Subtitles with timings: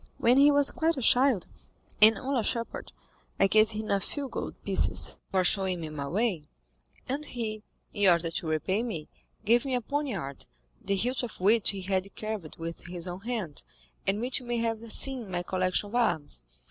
[0.17, 1.45] When he was quite a child,
[2.01, 2.91] and only a shepherd,
[3.39, 6.49] I gave him a few gold pieces for showing me my way,
[7.07, 7.61] and he,
[7.93, 9.09] in order to repay me,
[9.45, 10.47] gave me a poniard,
[10.83, 13.63] the hilt of which he had carved with his own hand,
[14.07, 16.45] and which you may have seen in my collection of arms.